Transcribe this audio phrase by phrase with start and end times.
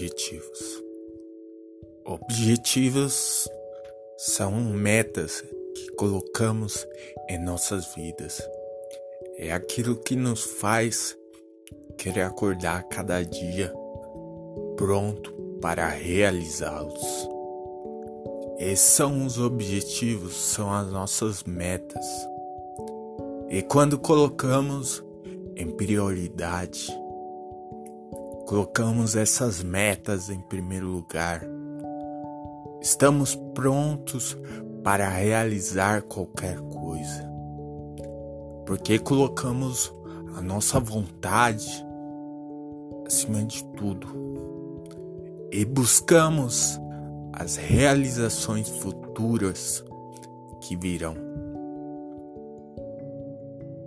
[0.00, 0.82] objetivos.
[2.06, 3.46] Objetivos
[4.16, 5.44] são metas
[5.74, 6.86] que colocamos
[7.28, 8.40] em nossas vidas.
[9.36, 11.14] É aquilo que nos faz
[11.98, 13.74] querer acordar cada dia
[14.76, 17.28] pronto para realizá-los.
[18.58, 22.06] Esses são os objetivos, são as nossas metas.
[23.50, 25.04] E quando colocamos
[25.56, 26.88] em prioridade,
[28.50, 31.46] colocamos essas metas em primeiro lugar,
[32.82, 34.36] estamos prontos
[34.82, 37.30] para realizar qualquer coisa,
[38.66, 39.94] porque colocamos
[40.36, 41.64] a nossa vontade
[43.06, 44.08] acima de tudo.
[45.52, 46.76] E buscamos
[47.32, 49.84] as realizações futuras
[50.62, 51.14] que virão.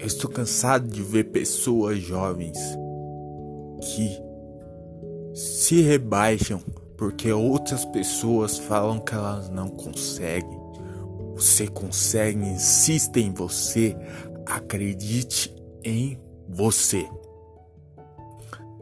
[0.00, 2.58] Eu estou cansado de ver pessoas jovens
[3.80, 4.27] que
[5.38, 6.60] se rebaixam
[6.96, 10.58] porque outras pessoas falam que elas não conseguem.
[11.36, 13.96] Você consegue, insista em você,
[14.44, 17.08] acredite em você.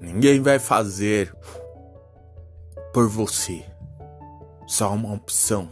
[0.00, 1.34] Ninguém vai fazer
[2.94, 3.62] por você.
[4.66, 5.68] Só uma opção.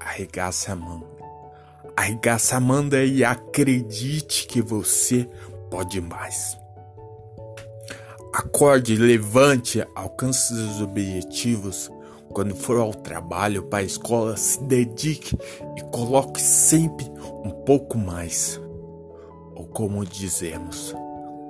[0.00, 1.06] Arregaça a mão.
[1.96, 5.28] Arregaça a manga e acredite que você
[5.70, 6.58] pode mais.
[8.38, 11.90] Acorde, levante, alcance os objetivos.
[12.28, 15.36] Quando for ao trabalho, para a escola, se dedique
[15.76, 17.04] e coloque sempre
[17.44, 18.60] um pouco mais.
[19.56, 20.94] Ou como dizemos,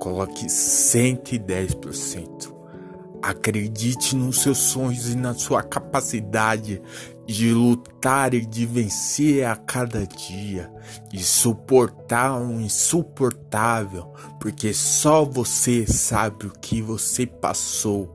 [0.00, 2.57] coloque 110%.
[3.22, 6.80] Acredite nos seus sonhos e na sua capacidade
[7.26, 10.72] de lutar e de vencer a cada dia,
[11.10, 18.14] de suportar o insuportável, porque só você sabe o que você passou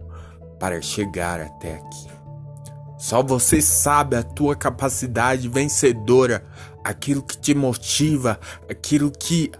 [0.59, 2.07] para chegar até aqui.
[2.97, 6.43] Só você sabe a tua capacidade vencedora,
[6.83, 8.39] aquilo que te motiva,
[8.69, 9.51] aquilo que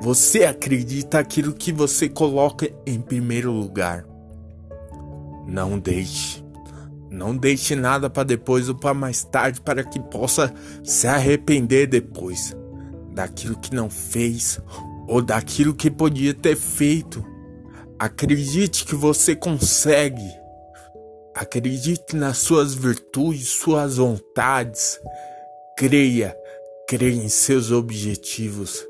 [0.00, 4.13] você acredita, aquilo que você coloca em primeiro lugar.
[5.46, 6.44] Não deixe.
[7.10, 12.56] Não deixe nada para depois ou para mais tarde para que possa se arrepender depois
[13.12, 14.60] daquilo que não fez
[15.06, 17.24] ou daquilo que podia ter feito.
[17.98, 20.28] Acredite que você consegue.
[21.34, 24.98] Acredite nas suas virtudes, suas vontades.
[25.76, 26.36] Creia,
[26.88, 28.84] creia em seus objetivos.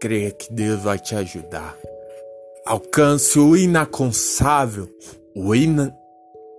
[0.00, 1.76] Creia que Deus vai te ajudar.
[2.66, 4.88] Alcance o inaconsável,
[5.36, 5.96] o ina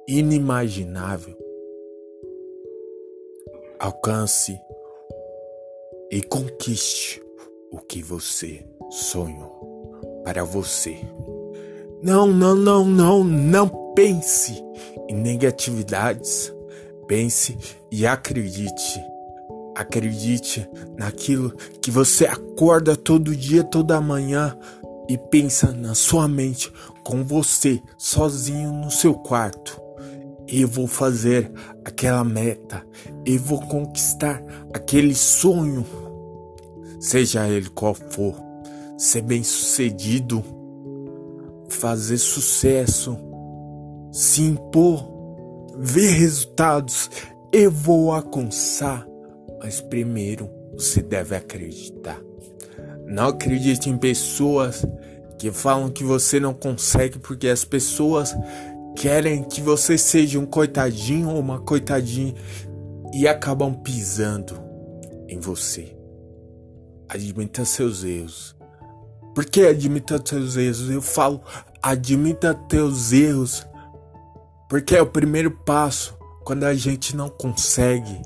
[0.08, 1.38] inimaginável.
[3.78, 4.58] Alcance
[6.10, 7.22] e conquiste
[7.74, 9.92] o que você sonhou
[10.24, 10.98] para você.
[12.02, 14.64] Não, não, não, não, não pense
[15.10, 16.54] em negatividades.
[17.06, 17.58] Pense
[17.92, 19.04] e acredite.
[19.76, 21.52] Acredite naquilo
[21.82, 24.58] que você acorda todo dia, toda manhã
[25.08, 26.72] e pensa na sua mente
[27.04, 29.82] com você sozinho no seu quarto.
[30.48, 31.52] Eu vou fazer
[31.84, 32.86] aquela meta,
[33.26, 35.86] eu vou conquistar aquele sonho,
[37.00, 38.36] seja ele qual for,
[38.98, 40.44] ser bem sucedido,
[41.68, 43.18] fazer sucesso,
[44.12, 45.06] se impor,
[45.78, 47.10] ver resultados.
[47.52, 49.06] Eu vou alcançar,
[49.60, 52.22] mas primeiro você deve acreditar.
[53.06, 54.86] Não acredite em pessoas
[55.38, 58.36] que falam que você não consegue porque as pessoas
[58.96, 62.34] querem que você seja um coitadinho ou uma coitadinha
[63.14, 64.60] e acabam pisando
[65.28, 65.96] em você.
[67.08, 68.56] Admita seus erros.
[69.36, 70.90] Por que admita seus erros?
[70.90, 71.42] Eu falo,
[71.82, 73.66] admita teus erros,
[74.68, 78.20] porque é o primeiro passo quando a gente não consegue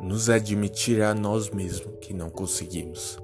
[0.00, 3.18] nos admitir a nós mesmos que não conseguimos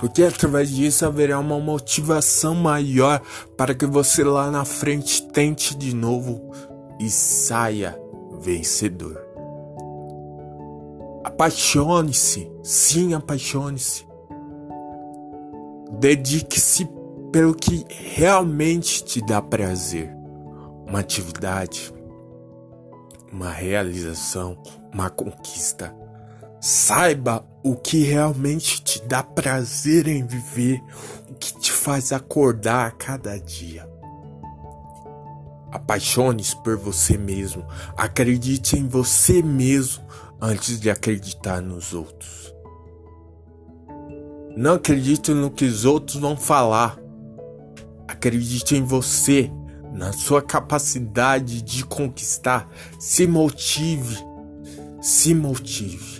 [0.00, 3.20] porque através disso haverá uma motivação maior
[3.54, 6.40] para que você lá na frente tente de novo
[6.98, 8.00] e saia
[8.40, 9.22] vencedor.
[11.22, 14.06] Apaixone-se, sim, apaixone-se.
[15.98, 16.88] Dedique-se
[17.30, 20.10] pelo que realmente te dá prazer.
[20.88, 21.92] Uma atividade,
[23.30, 24.56] uma realização,
[24.94, 25.94] uma conquista.
[26.58, 30.82] Saiba o que realmente te dá prazer em viver,
[31.28, 33.88] o que te faz acordar a cada dia.
[35.70, 37.64] Apaixone-se por você mesmo,
[37.96, 40.02] acredite em você mesmo
[40.40, 42.52] antes de acreditar nos outros.
[44.56, 46.98] Não acredite no que os outros vão falar.
[48.08, 49.50] Acredite em você,
[49.92, 52.68] na sua capacidade de conquistar.
[52.98, 54.18] Se motive,
[55.00, 56.19] se motive.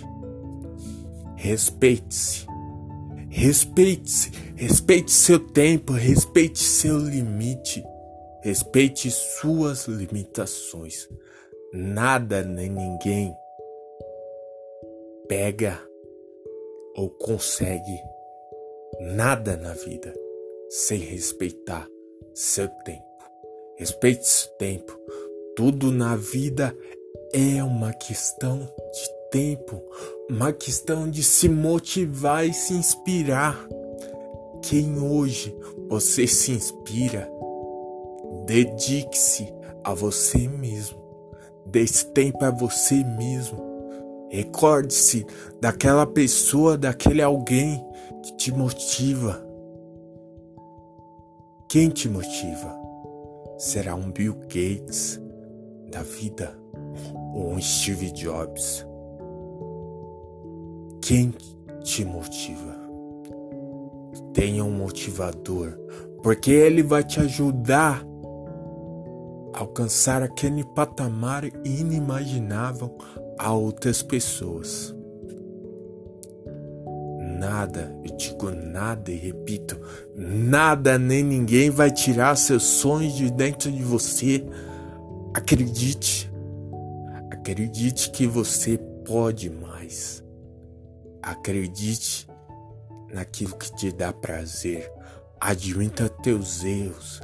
[1.41, 2.45] Respeite-se.
[3.31, 4.29] Respeite-se.
[4.55, 7.83] Respeite seu tempo, respeite seu limite.
[8.43, 11.09] Respeite suas limitações.
[11.73, 13.35] Nada nem ninguém
[15.27, 15.81] pega
[16.95, 17.99] ou consegue
[18.99, 20.13] nada na vida
[20.69, 21.87] sem respeitar
[22.35, 23.01] seu tempo.
[23.77, 24.95] Respeite seu tempo.
[25.55, 26.77] Tudo na vida
[27.33, 29.81] é uma questão de tempo,
[30.29, 33.57] uma questão de se motivar e se inspirar.
[34.61, 35.55] Quem hoje
[35.89, 37.31] você se inspira,
[38.45, 39.51] dedique-se
[39.83, 41.01] a você mesmo.
[41.65, 43.71] Dê tempo a você mesmo.
[44.29, 45.25] Recorde-se
[45.61, 47.83] daquela pessoa, daquele alguém
[48.23, 49.41] que te motiva.
[51.69, 52.77] Quem te motiva?
[53.57, 55.19] Será um Bill Gates
[55.89, 56.57] da vida
[57.33, 58.90] ou um Steve Jobs?
[61.01, 61.33] Quem
[61.83, 62.79] te motiva?
[64.33, 65.71] Tenha um motivador,
[66.21, 68.05] porque ele vai te ajudar
[69.51, 72.95] a alcançar aquele patamar inimaginável
[73.39, 74.95] a outras pessoas.
[77.39, 79.75] Nada, eu digo nada e repito,
[80.15, 84.45] nada nem ninguém vai tirar seus sonhos de dentro de você.
[85.33, 86.31] Acredite,
[87.31, 90.21] acredite que você pode mais.
[91.21, 92.27] Acredite
[93.13, 94.91] naquilo que te dá prazer.
[95.39, 97.21] Admita teus erros.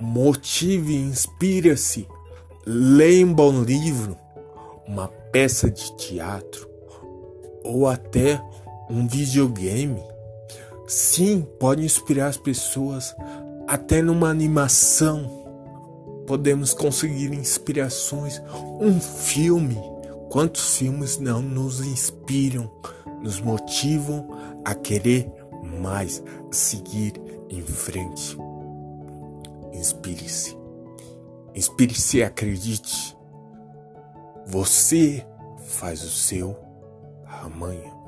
[0.00, 2.08] Motive inspira-se.
[2.66, 4.16] Leia um bom livro
[4.86, 6.68] uma peça de teatro
[7.64, 8.42] ou até
[8.90, 10.02] um videogame.
[10.86, 13.14] Sim, pode inspirar as pessoas
[13.66, 15.40] até numa animação.
[16.26, 18.42] Podemos conseguir inspirações.
[18.80, 19.78] Um filme.
[20.28, 22.70] Quantos filmes não nos inspiram,
[23.22, 24.28] nos motivam
[24.64, 25.30] a querer
[25.80, 27.14] mais, seguir
[27.48, 28.36] em frente?
[29.72, 30.56] Inspire-se.
[31.54, 33.16] Inspire-se e acredite
[34.46, 35.24] você
[35.64, 36.56] faz o seu
[37.24, 38.01] amanhã.